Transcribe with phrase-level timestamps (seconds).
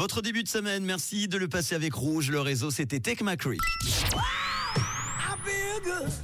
[0.00, 2.30] Votre début de semaine, merci de le passer avec Rouge.
[2.30, 3.58] Le réseau, c'était Tech McCree.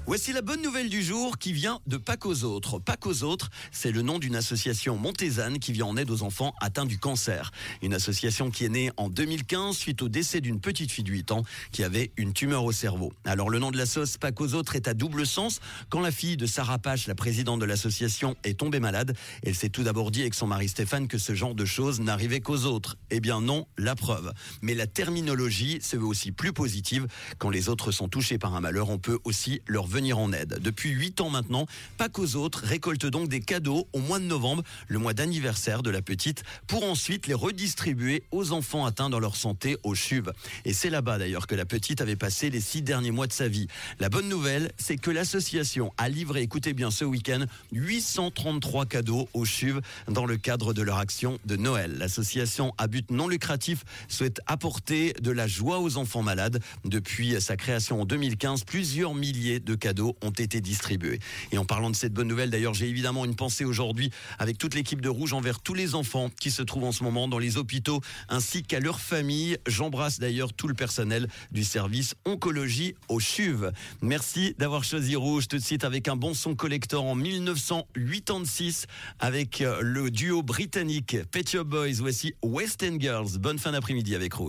[0.06, 2.78] Voici la bonne nouvelle du jour qui vient de Pâques aux autres.
[2.78, 6.54] Pâques aux autres, c'est le nom d'une association montésane qui vient en aide aux enfants
[6.60, 7.50] atteints du cancer.
[7.82, 11.32] Une association qui est née en 2015 suite au décès d'une petite fille de 8
[11.32, 11.42] ans
[11.72, 13.12] qui avait une tumeur au cerveau.
[13.24, 15.60] Alors le nom de la sauce Pâques aux autres est à double sens.
[15.90, 19.68] Quand la fille de Sarah Pache, la présidente de l'association, est tombée malade, elle s'est
[19.68, 22.96] tout d'abord dit avec son mari Stéphane que ce genre de choses n'arrivait qu'aux autres.
[23.10, 24.32] Eh bien non, la preuve.
[24.62, 27.06] Mais la terminologie se veut aussi plus positive.
[27.38, 30.58] Quand les autres sont touchés par un malheur, on peut aussi leur venir en aide.
[30.60, 34.62] Depuis 8 ans maintenant, pas qu'aux autres récolte donc des cadeaux au mois de novembre,
[34.88, 39.36] le mois d'anniversaire de la petite, pour ensuite les redistribuer aux enfants atteints dans leur
[39.36, 40.30] santé au CHUV.
[40.64, 43.48] Et c'est là-bas d'ailleurs que la petite avait passé les six derniers mois de sa
[43.48, 43.68] vie.
[44.00, 49.44] La bonne nouvelle, c'est que l'association a livré, écoutez bien ce week-end, 833 cadeaux au
[49.44, 51.96] CHUV dans le cadre de leur action de Noël.
[51.98, 56.60] L'association à but non lucratif souhaite apporter de la joie aux enfants malades.
[56.84, 61.18] Depuis sa création en 2015, plusieurs milliers de cadeaux ont été distribués.
[61.52, 64.74] Et en parlant de cette bonne nouvelle, d'ailleurs, j'ai évidemment une pensée aujourd'hui avec toute
[64.74, 67.56] l'équipe de Rouge envers tous les enfants qui se trouvent en ce moment dans les
[67.56, 69.58] hôpitaux ainsi qu'à leurs familles.
[69.66, 73.70] J'embrasse d'ailleurs tout le personnel du service oncologie au CHUV.
[74.02, 78.86] Merci d'avoir choisi Rouge tout de suite avec un bon son collector en 1986
[79.18, 81.94] avec euh, le duo britannique Pet Shop Boys.
[81.98, 83.38] Voici West End Girls.
[83.38, 84.44] Bonne fin d'après-midi avec Rouge.